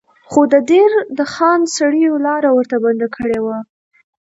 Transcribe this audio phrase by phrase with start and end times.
[0.29, 3.57] خو د دیر د خان سړیو لاره ورته بنده کړې وه.